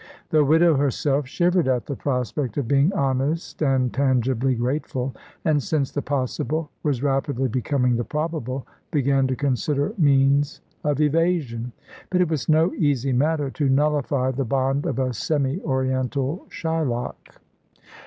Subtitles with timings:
[0.31, 5.91] The widow herself shivered at the prospect of being honest and tangibly grateful; and, since
[5.91, 11.71] the possible was rapidly becoming the probable, began to consider means of evasion.
[12.09, 17.39] But it was no easy matter to nullify the bond of a semi oriental Shylock.